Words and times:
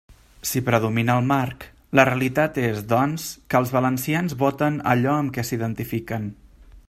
Si 0.51 0.61
predomina 0.69 1.17
el 1.21 1.27
marc, 1.31 1.65
la 1.99 2.05
realitat 2.09 2.57
és, 2.63 2.81
doncs, 2.95 3.27
que 3.53 3.61
els 3.63 3.75
valencians 3.77 4.37
voten 4.45 4.83
allò 4.95 5.15
amb 5.19 5.35
què 5.37 5.45
s'identifiquen. 5.51 6.29